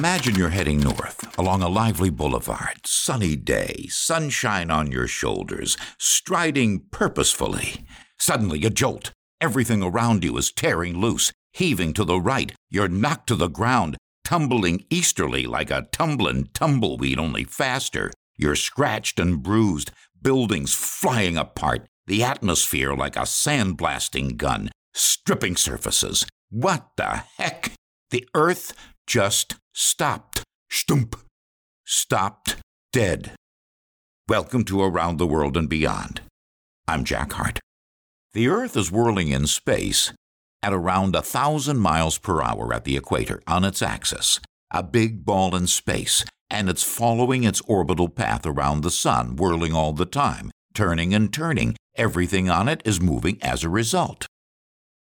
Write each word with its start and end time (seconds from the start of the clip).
Imagine 0.00 0.34
you're 0.34 0.48
heading 0.48 0.80
north 0.80 1.38
along 1.38 1.60
a 1.60 1.68
lively 1.68 2.08
boulevard, 2.08 2.86
sunny 2.86 3.36
day, 3.36 3.84
sunshine 3.90 4.70
on 4.70 4.90
your 4.90 5.06
shoulders, 5.06 5.76
striding 5.98 6.80
purposefully. 6.90 7.84
Suddenly, 8.18 8.64
a 8.64 8.70
jolt. 8.70 9.12
Everything 9.42 9.82
around 9.82 10.24
you 10.24 10.38
is 10.38 10.52
tearing 10.52 10.96
loose, 10.96 11.32
heaving 11.52 11.92
to 11.92 12.04
the 12.04 12.18
right. 12.18 12.54
You're 12.70 12.88
knocked 12.88 13.26
to 13.26 13.34
the 13.34 13.48
ground, 13.48 13.98
tumbling 14.24 14.86
easterly 14.88 15.44
like 15.44 15.70
a 15.70 15.86
tumbling 15.92 16.48
tumbleweed, 16.54 17.18
only 17.18 17.44
faster. 17.44 18.10
You're 18.38 18.56
scratched 18.56 19.20
and 19.20 19.42
bruised, 19.42 19.90
buildings 20.22 20.72
flying 20.72 21.36
apart, 21.36 21.86
the 22.06 22.24
atmosphere 22.24 22.94
like 22.94 23.16
a 23.16 23.26
sandblasting 23.28 24.38
gun, 24.38 24.70
stripping 24.94 25.56
surfaces. 25.56 26.24
What 26.48 26.88
the 26.96 27.24
heck? 27.36 27.72
The 28.10 28.26
earth 28.34 28.72
just 29.10 29.56
stopped. 29.74 30.44
Stump. 30.70 31.16
Stopped 31.84 32.58
dead. 32.92 33.32
Welcome 34.28 34.62
to 34.66 34.80
Around 34.84 35.16
the 35.16 35.26
World 35.26 35.56
and 35.56 35.68
Beyond. 35.68 36.20
I'm 36.86 37.02
Jack 37.02 37.32
Hart. 37.32 37.58
The 38.34 38.46
Earth 38.46 38.76
is 38.76 38.92
whirling 38.92 39.30
in 39.30 39.48
space 39.48 40.12
at 40.62 40.72
around 40.72 41.16
a 41.16 41.22
thousand 41.22 41.78
miles 41.78 42.18
per 42.18 42.40
hour 42.40 42.72
at 42.72 42.84
the 42.84 42.96
equator 42.96 43.42
on 43.48 43.64
its 43.64 43.82
axis, 43.82 44.38
a 44.70 44.80
big 44.80 45.24
ball 45.24 45.56
in 45.56 45.66
space, 45.66 46.24
and 46.48 46.70
it's 46.70 46.84
following 46.84 47.42
its 47.42 47.60
orbital 47.62 48.08
path 48.08 48.46
around 48.46 48.82
the 48.82 48.92
Sun, 48.92 49.34
whirling 49.34 49.74
all 49.74 49.92
the 49.92 50.06
time, 50.06 50.52
turning 50.72 51.12
and 51.12 51.34
turning. 51.34 51.74
Everything 51.96 52.48
on 52.48 52.68
it 52.68 52.80
is 52.84 53.00
moving 53.00 53.42
as 53.42 53.64
a 53.64 53.68
result. 53.68 54.28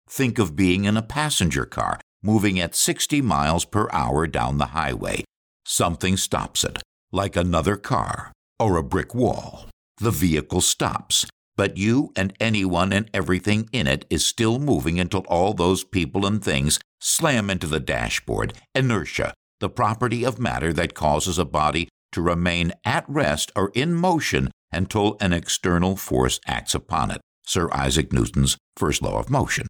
Think 0.10 0.38
of 0.38 0.54
being 0.54 0.84
in 0.84 0.98
a 0.98 1.02
passenger 1.02 1.66
car 1.66 2.02
moving 2.26 2.60
at 2.60 2.76
60 2.76 3.22
miles 3.22 3.66
per 3.66 3.88
hour 3.92 4.26
down 4.26 4.58
the 4.58 4.74
highway. 4.78 5.24
Something 5.64 6.18
stops 6.18 6.64
it, 6.64 6.82
like 7.12 7.36
another 7.36 7.78
car 7.78 8.32
or 8.60 8.78
a 8.78 8.84
brick 8.84 9.14
wall. 9.14 9.68
The 9.98 10.12
vehicle 10.12 10.62
stops, 10.62 11.26
but 11.56 11.78
you 11.78 12.12
and 12.16 12.34
anyone 12.40 12.92
and 12.92 13.10
everything 13.14 13.70
in 13.72 13.86
it 13.86 14.06
is 14.10 14.26
still 14.26 14.60
moving 14.60 15.00
until 15.00 15.22
all 15.28 15.54
those 15.54 15.84
people 15.84 16.26
and 16.26 16.44
things 16.44 16.80
slam 17.00 17.50
into 17.50 17.68
the 17.68 17.80
dashboard. 17.80 18.54
Inertia, 18.74 19.34
the 19.60 19.70
property 19.70 20.26
of 20.26 20.40
matter 20.40 20.74
that 20.74 20.96
causes 20.96 21.38
a 21.38 21.46
body 21.46 21.88
to 22.12 22.22
remain 22.22 22.74
at 22.84 23.06
rest 23.08 23.52
or 23.56 23.72
in 23.76 23.94
motion 23.94 24.50
until 24.72 25.16
an 25.22 25.32
external 25.32 25.96
force 25.96 26.40
acts 26.48 26.74
upon 26.74 27.12
it. 27.12 27.22
Sir 27.46 27.70
Isaac 27.72 28.12
Newton's 28.12 28.58
first 28.76 29.02
law 29.02 29.20
of 29.20 29.30
motion. 29.30 29.68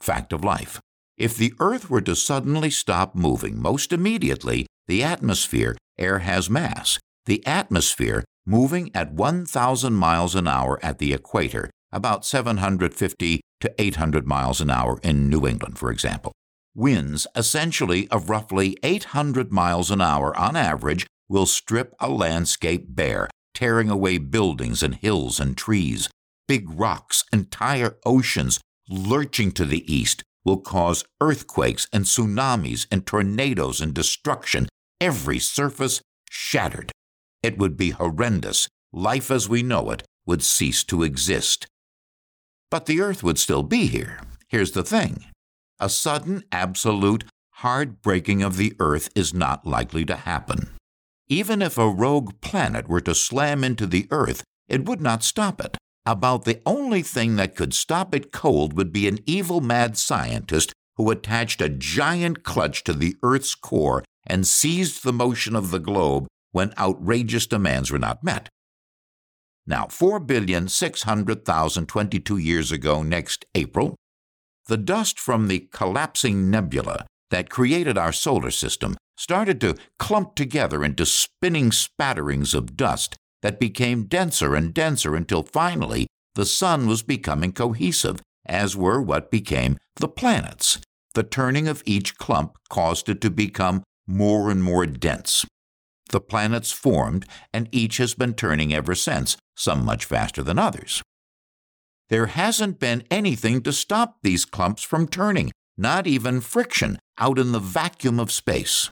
Fact 0.00 0.32
of 0.32 0.44
life. 0.44 0.80
If 1.22 1.36
the 1.36 1.54
Earth 1.60 1.88
were 1.88 2.00
to 2.00 2.16
suddenly 2.16 2.68
stop 2.68 3.14
moving 3.14 3.62
most 3.62 3.92
immediately, 3.92 4.66
the 4.88 5.04
atmosphere, 5.04 5.76
air 5.96 6.18
has 6.18 6.50
mass, 6.50 6.98
the 7.26 7.46
atmosphere 7.46 8.24
moving 8.44 8.90
at 8.92 9.12
1,000 9.12 9.92
miles 9.92 10.34
an 10.34 10.48
hour 10.48 10.80
at 10.82 10.98
the 10.98 11.12
equator, 11.12 11.70
about 11.92 12.24
750 12.24 13.40
to 13.60 13.74
800 13.78 14.26
miles 14.26 14.60
an 14.60 14.68
hour 14.68 14.98
in 15.04 15.30
New 15.30 15.46
England, 15.46 15.78
for 15.78 15.92
example. 15.92 16.32
Winds, 16.74 17.28
essentially 17.36 18.08
of 18.08 18.28
roughly 18.28 18.76
800 18.82 19.52
miles 19.52 19.92
an 19.92 20.00
hour 20.00 20.36
on 20.36 20.56
average, 20.56 21.06
will 21.28 21.46
strip 21.46 21.94
a 22.00 22.08
landscape 22.08 22.96
bare, 22.96 23.30
tearing 23.54 23.90
away 23.90 24.18
buildings 24.18 24.82
and 24.82 24.96
hills 24.96 25.38
and 25.38 25.56
trees. 25.56 26.08
Big 26.48 26.68
rocks, 26.68 27.22
entire 27.32 27.96
oceans, 28.04 28.58
lurching 28.88 29.52
to 29.52 29.64
the 29.64 29.84
east, 29.86 30.24
will 30.44 30.58
cause 30.58 31.04
earthquakes 31.20 31.86
and 31.92 32.04
tsunamis 32.04 32.86
and 32.90 33.06
tornadoes 33.06 33.80
and 33.80 33.94
destruction, 33.94 34.68
every 35.00 35.38
surface 35.38 36.00
shattered. 36.30 36.92
It 37.42 37.58
would 37.58 37.76
be 37.76 37.90
horrendous. 37.90 38.68
Life 38.92 39.30
as 39.30 39.48
we 39.48 39.62
know 39.62 39.90
it 39.90 40.02
would 40.26 40.42
cease 40.42 40.84
to 40.84 41.02
exist. 41.02 41.66
But 42.70 42.86
the 42.86 43.00
Earth 43.00 43.22
would 43.22 43.38
still 43.38 43.62
be 43.62 43.86
here. 43.86 44.20
Here's 44.48 44.72
the 44.72 44.82
thing 44.82 45.24
a 45.80 45.88
sudden, 45.88 46.44
absolute, 46.52 47.24
hard 47.56 48.00
braking 48.02 48.42
of 48.42 48.56
the 48.56 48.74
Earth 48.78 49.08
is 49.14 49.34
not 49.34 49.66
likely 49.66 50.04
to 50.04 50.16
happen. 50.16 50.70
Even 51.28 51.62
if 51.62 51.78
a 51.78 51.88
rogue 51.88 52.40
planet 52.40 52.88
were 52.88 53.00
to 53.00 53.14
slam 53.14 53.64
into 53.64 53.86
the 53.86 54.06
Earth, 54.10 54.44
it 54.68 54.84
would 54.84 55.00
not 55.00 55.24
stop 55.24 55.60
it. 55.60 55.76
About 56.04 56.44
the 56.44 56.60
only 56.66 57.02
thing 57.02 57.36
that 57.36 57.54
could 57.54 57.72
stop 57.72 58.12
it 58.14 58.32
cold 58.32 58.76
would 58.76 58.92
be 58.92 59.06
an 59.06 59.20
evil 59.24 59.60
mad 59.60 59.96
scientist 59.96 60.72
who 60.96 61.08
attached 61.10 61.60
a 61.60 61.68
giant 61.68 62.42
clutch 62.42 62.82
to 62.84 62.92
the 62.92 63.14
Earth's 63.22 63.54
core 63.54 64.02
and 64.26 64.44
seized 64.46 65.04
the 65.04 65.12
motion 65.12 65.54
of 65.54 65.70
the 65.70 65.78
globe 65.78 66.26
when 66.50 66.74
outrageous 66.76 67.46
demands 67.46 67.92
were 67.92 67.98
not 67.98 68.24
met. 68.24 68.48
Now, 69.66 69.86
4,600,022 69.86 72.36
years 72.36 72.72
ago, 72.72 73.02
next 73.02 73.46
April, 73.54 73.96
the 74.66 74.76
dust 74.76 75.18
from 75.20 75.46
the 75.46 75.68
collapsing 75.72 76.50
nebula 76.50 77.06
that 77.30 77.48
created 77.48 77.96
our 77.96 78.12
solar 78.12 78.50
system 78.50 78.96
started 79.16 79.60
to 79.60 79.76
clump 79.98 80.34
together 80.34 80.84
into 80.84 81.06
spinning 81.06 81.70
spatterings 81.70 82.54
of 82.54 82.76
dust 82.76 83.16
that 83.42 83.60
became 83.60 84.04
denser 84.04 84.54
and 84.54 84.72
denser 84.72 85.14
until 85.14 85.42
finally 85.42 86.06
the 86.34 86.46
sun 86.46 86.86
was 86.86 87.02
becoming 87.02 87.52
cohesive, 87.52 88.20
as 88.46 88.76
were 88.76 89.00
what 89.00 89.30
became 89.30 89.78
the 89.96 90.08
planets. 90.08 90.80
The 91.14 91.22
turning 91.22 91.68
of 91.68 91.82
each 91.84 92.16
clump 92.16 92.56
caused 92.70 93.08
it 93.08 93.20
to 93.20 93.30
become 93.30 93.82
more 94.06 94.50
and 94.50 94.62
more 94.62 94.86
dense. 94.86 95.44
The 96.08 96.20
planets 96.20 96.72
formed, 96.72 97.26
and 97.52 97.68
each 97.70 97.98
has 97.98 98.14
been 98.14 98.34
turning 98.34 98.72
ever 98.72 98.94
since, 98.94 99.36
some 99.56 99.84
much 99.84 100.04
faster 100.04 100.42
than 100.42 100.58
others. 100.58 101.02
There 102.08 102.26
hasn't 102.26 102.78
been 102.78 103.04
anything 103.10 103.62
to 103.62 103.72
stop 103.72 104.18
these 104.22 104.44
clumps 104.44 104.82
from 104.82 105.08
turning, 105.08 105.50
not 105.76 106.06
even 106.06 106.40
friction 106.40 106.98
out 107.18 107.38
in 107.38 107.52
the 107.52 107.58
vacuum 107.58 108.20
of 108.20 108.30
space. 108.30 108.90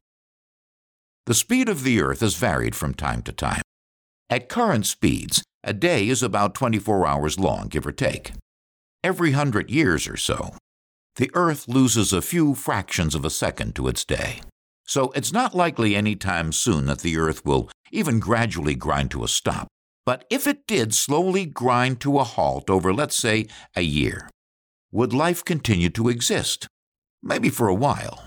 The 1.27 1.35
speed 1.35 1.69
of 1.69 1.85
the 1.85 2.01
Earth 2.01 2.21
has 2.21 2.37
varied 2.37 2.75
from 2.75 2.95
time 2.95 3.23
to 3.23 3.33
time. 3.33 3.63
At 4.33 4.49
current 4.49 4.87
speeds, 4.87 5.43
a 5.65 5.73
day 5.73 6.09
is 6.09 6.23
about 6.23 6.55
24 6.55 7.05
hours 7.05 7.37
long, 7.41 7.67
give 7.67 7.85
or 7.85 7.91
take. 7.91 8.31
Every 9.03 9.33
hundred 9.33 9.71
years 9.71 10.07
or 10.07 10.17
so, 10.17 10.55
the 11.17 11.33
Earth 11.35 11.67
loses 11.67 12.13
a 12.13 12.23
few 12.23 12.55
fractions 12.55 13.17
of 13.17 13.25
a 13.25 13.31
second 13.31 13.75
to 13.75 13.89
its 13.89 14.05
day. 14.05 14.41
So 14.87 15.11
it's 15.17 15.33
not 15.33 15.57
likely 15.57 15.97
any 15.97 16.15
time 16.15 16.53
soon 16.53 16.87
that 16.87 17.01
the 17.01 17.19
Earth 17.19 17.45
will 17.45 17.71
even 17.91 18.21
gradually 18.21 18.77
grind 18.77 19.11
to 19.11 19.25
a 19.25 19.29
stop. 19.29 19.67
But 20.07 20.25
if 20.31 20.47
it 20.47 20.65
did 20.69 20.95
slowly 20.95 21.45
grind 21.45 22.01
to 22.03 22.21
a 22.21 22.25
halt 22.25 22.71
over, 22.71 22.95
let's 22.95 23.17
say, 23.17 23.49
a 23.75 23.83
year, 23.83 24.31
would 24.93 25.13
life 25.13 25.45
continue 25.45 25.91
to 25.91 26.09
exist? 26.09 26.69
Maybe 27.21 27.51
for 27.51 27.67
a 27.67 27.75
while. 27.75 28.23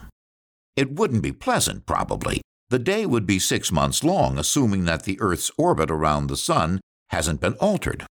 It 0.75 0.95
wouldn't 0.95 1.23
be 1.23 1.31
pleasant, 1.31 1.85
probably, 1.85 2.41
the 2.73 2.79
day 2.79 3.05
would 3.05 3.27
be 3.27 3.37
six 3.37 3.71
months 3.71 4.03
long, 4.03 4.39
assuming 4.39 4.85
that 4.85 5.03
the 5.03 5.21
Earth's 5.21 5.51
orbit 5.59 5.91
around 5.91 6.25
the 6.25 6.35
Sun 6.35 6.81
hasn't 7.09 7.39
been 7.39 7.53
altered. 7.59 8.03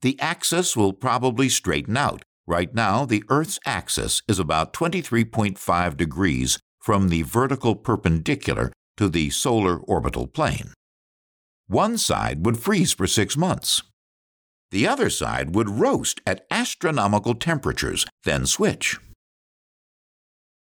The 0.00 0.18
axis 0.20 0.74
will 0.74 0.94
probably 0.94 1.50
straighten 1.50 1.94
out. 1.94 2.22
Right 2.46 2.74
now, 2.74 3.04
the 3.04 3.22
Earth's 3.28 3.58
axis 3.66 4.22
is 4.26 4.38
about 4.38 4.72
23.5 4.72 5.98
degrees 5.98 6.58
from 6.80 7.10
the 7.10 7.20
vertical 7.24 7.76
perpendicular 7.76 8.72
to 8.96 9.10
the 9.10 9.28
solar 9.28 9.76
orbital 9.76 10.28
plane. 10.28 10.72
One 11.66 11.98
side 11.98 12.46
would 12.46 12.58
freeze 12.58 12.94
for 12.94 13.06
six 13.06 13.36
months. 13.36 13.82
The 14.70 14.88
other 14.88 15.10
side 15.10 15.54
would 15.54 15.68
roast 15.68 16.22
at 16.26 16.46
astronomical 16.50 17.34
temperatures, 17.34 18.06
then 18.24 18.46
switch. 18.46 18.98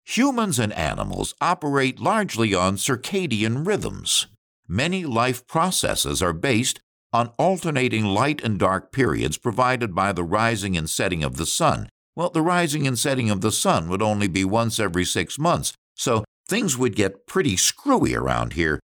Humans 0.06 0.60
and 0.60 0.74
animals 0.74 1.34
operate 1.40 2.00
largely 2.00 2.54
on 2.54 2.76
circadian 2.76 3.66
rhythms. 3.66 4.28
Many 4.68 5.06
life 5.06 5.46
processes 5.48 6.22
are 6.22 6.34
based 6.34 6.80
on 7.14 7.34
alternating 7.38 8.06
light 8.06 8.42
and 8.44 8.58
dark 8.58 8.92
periods 8.92 9.38
provided 9.38 9.94
by 9.94 10.12
the 10.12 10.24
rising 10.24 10.78
and 10.78 10.90
setting 10.90 11.24
of 11.24 11.38
the 11.38 11.46
sun. 11.46 11.90
Well, 12.16 12.30
the 12.30 12.42
rising 12.42 12.88
and 12.88 12.98
setting 12.98 13.30
of 13.30 13.42
the 13.42 13.52
sun 13.52 13.90
would 13.90 14.02
only 14.02 14.28
be 14.28 14.44
once 14.44 14.80
every 14.80 15.06
six 15.06 15.38
months, 15.38 15.74
so 15.96 16.24
things 16.48 16.78
would 16.78 16.96
get 16.96 17.28
pretty 17.28 17.56
screwy 17.58 18.16
around 18.16 18.54
here, 18.54 18.80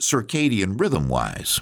circadian 0.00 0.80
rhythm 0.80 1.08
wise. 1.08 1.60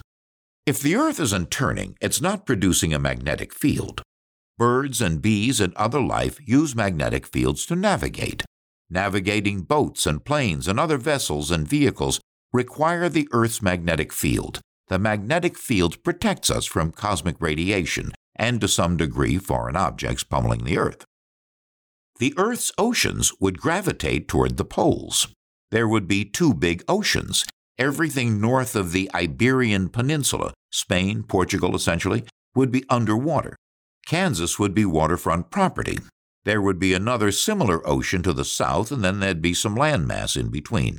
If 0.67 0.81
the 0.81 0.97
Earth 0.97 1.19
isn't 1.21 1.51
turning, 1.51 1.97
it's 2.01 2.21
not 2.21 2.47
producing 2.47 2.93
a 2.93 2.99
magnetic 2.99 3.55
field. 3.55 4.03
Birds 4.59 5.01
and 5.01 5.23
bees 5.23 5.61
and 5.61 5.75
other 5.75 6.01
life 6.01 6.39
use 6.47 6.75
magnetic 6.75 7.27
fields 7.27 7.65
to 7.67 7.77
navigate 7.77 8.45
navigating 8.91 9.63
boats 9.63 10.07
and 10.07 10.25
planes 10.25 10.69
and 10.69 10.79
other 10.79 10.99
vessels 10.99 11.51
and 11.51 11.67
vehicles 11.67 12.21
require 12.53 13.09
the 13.09 13.29
Earth's 13.33 13.63
magnetic 13.63 14.13
field. 14.13 14.61
The 14.89 14.99
magnetic 14.99 15.59
field 15.59 16.03
protects 16.03 16.51
us 16.51 16.65
from 16.65 16.93
cosmic 16.93 17.37
radiation 17.41 18.13
and 18.37 18.61
to 18.61 18.69
some 18.69 18.97
degree 18.97 19.37
foreign 19.37 19.77
objects 19.77 20.25
pummeling 20.25 20.65
the 20.65 20.79
Earth. 20.79 21.05
The 22.19 22.35
Earth's 22.37 22.73
oceans 22.79 23.33
would 23.39 23.61
gravitate 23.61 24.27
toward 24.29 24.57
the 24.57 24.65
poles. 24.65 25.29
There 25.71 25.87
would 25.87 26.09
be 26.09 26.25
two 26.25 26.55
big 26.55 26.83
oceans. 26.89 27.45
Everything 27.79 28.41
north 28.41 28.75
of 28.75 28.93
the 28.93 29.11
Iberian 29.15 29.89
Peninsula, 29.89 30.53
Spain, 30.73 31.23
Portugal 31.23 31.77
essentially, 31.77 32.25
would 32.55 32.73
be 32.73 32.85
underwater. 32.89 33.55
Kansas 34.07 34.59
would 34.59 34.75
be 34.75 34.85
waterfront 34.85 35.51
property. 35.51 35.99
There 36.49 36.63
would 36.63 36.79
be 36.79 36.95
another 36.95 37.31
similar 37.31 37.87
ocean 37.87 38.23
to 38.23 38.33
the 38.33 38.43
south, 38.43 38.91
and 38.91 39.05
then 39.05 39.21
there'd 39.21 39.43
be 39.43 39.53
some 39.53 39.77
landmass 39.77 40.35
in 40.35 40.49
between. 40.49 40.99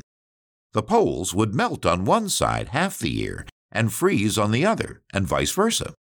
The 0.73 0.83
poles 0.83 1.33
would 1.33 1.55
melt 1.55 1.87
on 1.87 2.05
one 2.05 2.29
side 2.29 2.67
half 2.67 2.99
the 2.99 3.09
year 3.09 3.47
and 3.71 3.91
freeze 3.91 4.37
on 4.37 4.51
the 4.51 4.63
other, 4.63 5.01
and 5.11 5.25
vice 5.25 5.51
versa. 5.51 5.95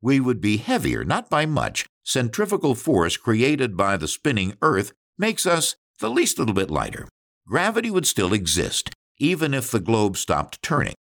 We 0.00 0.20
would 0.20 0.40
be 0.40 0.58
heavier, 0.58 1.04
not 1.04 1.28
by 1.28 1.46
much. 1.46 1.84
Centrifugal 2.04 2.76
force 2.76 3.16
created 3.16 3.76
by 3.76 3.96
the 3.96 4.06
spinning 4.06 4.54
Earth 4.62 4.92
makes 5.18 5.46
us 5.46 5.74
the 5.98 6.08
least 6.08 6.38
little 6.38 6.54
bit 6.54 6.70
lighter. 6.70 7.08
Gravity 7.48 7.90
would 7.90 8.06
still 8.06 8.32
exist, 8.32 8.90
even 9.18 9.52
if 9.52 9.72
the 9.72 9.80
globe 9.80 10.16
stopped 10.16 10.62
turning. 10.62 10.94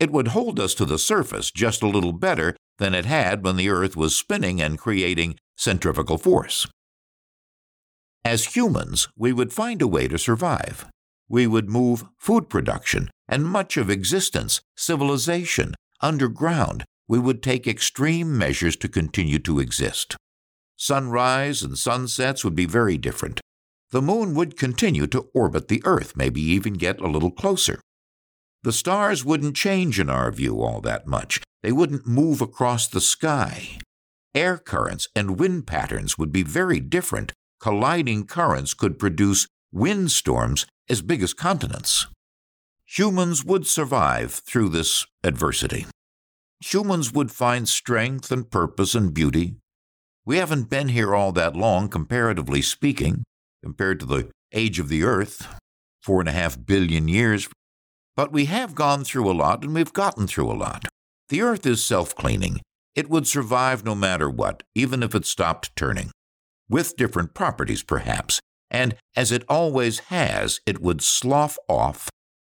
It 0.00 0.10
would 0.10 0.28
hold 0.28 0.58
us 0.58 0.72
to 0.76 0.86
the 0.86 0.98
surface 0.98 1.50
just 1.50 1.82
a 1.82 1.86
little 1.86 2.14
better 2.14 2.56
than 2.78 2.94
it 2.94 3.04
had 3.04 3.44
when 3.44 3.56
the 3.56 3.68
Earth 3.68 3.94
was 3.94 4.16
spinning 4.16 4.62
and 4.62 4.78
creating 4.78 5.36
centrifugal 5.56 6.18
force. 6.18 6.66
As 8.24 8.56
humans, 8.56 9.08
we 9.16 9.32
would 9.32 9.52
find 9.52 9.80
a 9.80 9.86
way 9.86 10.08
to 10.08 10.18
survive. 10.18 10.86
We 11.28 11.46
would 11.46 11.68
move 11.68 12.04
food 12.18 12.48
production 12.48 13.10
and 13.28 13.44
much 13.44 13.76
of 13.76 13.90
existence, 13.90 14.60
civilization, 14.76 15.74
underground. 16.00 16.84
We 17.08 17.18
would 17.18 17.42
take 17.42 17.66
extreme 17.66 18.36
measures 18.36 18.76
to 18.76 18.88
continue 18.88 19.38
to 19.40 19.60
exist. 19.60 20.16
Sunrise 20.76 21.62
and 21.62 21.78
sunsets 21.78 22.44
would 22.44 22.54
be 22.54 22.66
very 22.66 22.98
different. 22.98 23.40
The 23.92 24.02
moon 24.02 24.34
would 24.34 24.58
continue 24.58 25.06
to 25.06 25.28
orbit 25.32 25.68
the 25.68 25.82
Earth, 25.84 26.16
maybe 26.16 26.40
even 26.40 26.74
get 26.74 27.00
a 27.00 27.08
little 27.08 27.30
closer. 27.30 27.80
The 28.62 28.72
stars 28.72 29.24
wouldn't 29.24 29.54
change 29.54 30.00
in 30.00 30.10
our 30.10 30.32
view 30.32 30.60
all 30.60 30.80
that 30.80 31.06
much. 31.06 31.40
They 31.62 31.70
wouldn't 31.70 32.06
move 32.06 32.40
across 32.40 32.88
the 32.88 33.00
sky. 33.00 33.78
Air 34.34 34.58
currents 34.58 35.08
and 35.14 35.38
wind 35.38 35.66
patterns 35.66 36.18
would 36.18 36.32
be 36.32 36.42
very 36.42 36.80
different. 36.80 37.32
Colliding 37.60 38.26
currents 38.26 38.74
could 38.74 38.98
produce 38.98 39.46
windstorms 39.72 40.66
as 40.88 41.02
big 41.02 41.22
as 41.22 41.32
continents. 41.34 42.06
Humans 42.86 43.44
would 43.44 43.66
survive 43.66 44.32
through 44.32 44.68
this 44.68 45.06
adversity. 45.24 45.86
Humans 46.60 47.12
would 47.12 47.30
find 47.30 47.68
strength 47.68 48.30
and 48.30 48.50
purpose 48.50 48.94
and 48.94 49.12
beauty. 49.12 49.56
We 50.24 50.38
haven't 50.38 50.70
been 50.70 50.88
here 50.88 51.14
all 51.14 51.32
that 51.32 51.56
long, 51.56 51.88
comparatively 51.88 52.62
speaking, 52.62 53.24
compared 53.62 54.00
to 54.00 54.06
the 54.06 54.30
age 54.52 54.78
of 54.78 54.88
the 54.88 55.02
earth, 55.02 55.46
four 56.02 56.20
and 56.20 56.28
a 56.28 56.32
half 56.32 56.64
billion 56.64 57.08
years. 57.08 57.48
But 58.16 58.32
we 58.32 58.46
have 58.46 58.74
gone 58.74 59.04
through 59.04 59.30
a 59.30 59.34
lot 59.34 59.62
and 59.62 59.74
we've 59.74 59.92
gotten 59.92 60.26
through 60.26 60.50
a 60.50 60.54
lot. 60.54 60.86
The 61.28 61.42
earth 61.42 61.66
is 61.66 61.84
self 61.84 62.14
cleaning. 62.14 62.60
It 62.96 63.10
would 63.10 63.28
survive 63.28 63.84
no 63.84 63.94
matter 63.94 64.28
what, 64.28 64.62
even 64.74 65.02
if 65.02 65.14
it 65.14 65.26
stopped 65.26 65.76
turning. 65.76 66.10
With 66.68 66.96
different 66.96 67.34
properties, 67.34 67.82
perhaps, 67.82 68.40
and 68.70 68.96
as 69.14 69.30
it 69.30 69.44
always 69.48 69.98
has, 70.10 70.60
it 70.66 70.80
would 70.80 71.02
slough 71.02 71.58
off 71.68 72.08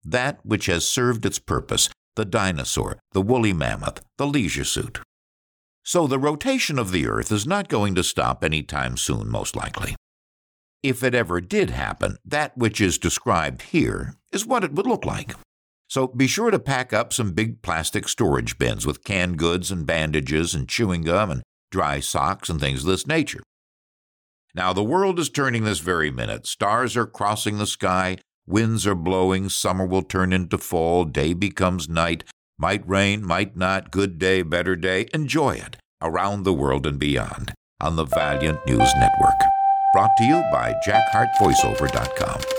that 0.03 0.39
which 0.43 0.67
has 0.67 0.89
served 0.89 1.25
its 1.25 1.39
purpose 1.39 1.89
the 2.15 2.25
dinosaur, 2.25 2.97
the 3.13 3.21
woolly 3.21 3.53
mammoth, 3.53 4.01
the 4.17 4.27
leisure 4.27 4.65
suit. 4.65 4.99
So 5.83 6.05
the 6.05 6.19
rotation 6.19 6.77
of 6.77 6.91
the 6.91 7.07
Earth 7.07 7.31
is 7.31 7.47
not 7.47 7.69
going 7.69 7.95
to 7.95 8.03
stop 8.03 8.43
any 8.43 8.61
time 8.61 8.97
soon, 8.97 9.29
most 9.29 9.55
likely. 9.55 9.95
If 10.83 11.01
it 11.03 11.15
ever 11.15 11.39
did 11.39 11.69
happen, 11.69 12.17
that 12.25 12.57
which 12.57 12.81
is 12.81 12.97
described 12.97 13.61
here 13.61 14.15
is 14.31 14.45
what 14.45 14.63
it 14.63 14.73
would 14.73 14.87
look 14.87 15.05
like. 15.05 15.35
So 15.89 16.07
be 16.07 16.27
sure 16.27 16.51
to 16.51 16.59
pack 16.59 16.93
up 16.93 17.11
some 17.11 17.31
big 17.31 17.63
plastic 17.63 18.07
storage 18.07 18.59
bins 18.59 18.85
with 18.85 19.03
canned 19.03 19.37
goods 19.37 19.71
and 19.71 19.85
bandages 19.85 20.53
and 20.53 20.69
chewing 20.69 21.01
gum 21.01 21.31
and 21.31 21.41
dry 21.71 21.99
socks 21.99 22.47
and 22.47 22.59
things 22.59 22.81
of 22.81 22.89
this 22.89 23.07
nature. 23.07 23.41
Now 24.53 24.71
the 24.71 24.83
world 24.83 25.19
is 25.19 25.29
turning 25.29 25.63
this 25.63 25.79
very 25.79 26.11
minute. 26.11 26.45
Stars 26.45 26.95
are 26.95 27.07
crossing 27.07 27.57
the 27.57 27.67
sky, 27.67 28.17
winds 28.47 28.85
are 28.85 28.95
blowing, 28.95 29.49
summer 29.49 29.85
will 29.85 30.03
turn 30.03 30.31
into 30.31 30.57
fall, 30.59 31.05
day 31.05 31.33
becomes 31.33 31.89
night, 31.89 32.23
might 32.57 32.87
rain, 32.87 33.25
might 33.25 33.57
not, 33.57 33.91
good 33.91 34.19
day, 34.19 34.43
better 34.43 34.75
day. 34.75 35.07
Enjoy 35.13 35.51
it 35.55 35.77
around 36.01 36.43
the 36.43 36.53
world 36.53 36.85
and 36.85 36.99
beyond 36.99 37.53
on 37.81 37.95
the 37.95 38.05
Valiant 38.05 38.59
News 38.67 38.93
Network. 38.95 39.39
Brought 39.93 40.11
to 40.17 40.23
you 40.23 40.43
by 40.51 40.75
JackHartVoiceover.com. 40.85 42.58